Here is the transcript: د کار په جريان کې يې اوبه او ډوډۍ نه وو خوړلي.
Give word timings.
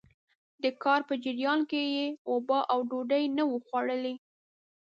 د 0.63 0.65
کار 0.83 1.01
په 1.09 1.13
جريان 1.23 1.59
کې 1.69 1.81
يې 1.95 2.05
اوبه 2.29 2.59
او 2.71 2.79
ډوډۍ 2.89 3.23
نه 3.37 3.43
وو 3.49 3.57
خوړلي. 3.65 4.15